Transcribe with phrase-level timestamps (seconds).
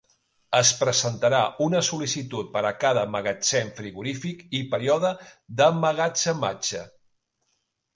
[0.59, 5.15] Es presentarà una sol·licitud per a cada magatzem frigorífic i període
[5.61, 6.87] d'emmagatzematge.